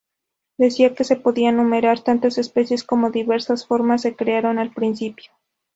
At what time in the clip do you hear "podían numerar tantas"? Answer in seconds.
1.15-2.39